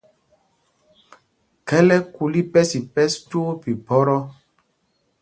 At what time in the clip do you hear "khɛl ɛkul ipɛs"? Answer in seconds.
1.67-2.69